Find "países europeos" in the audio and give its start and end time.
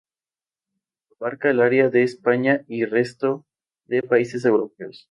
4.01-4.99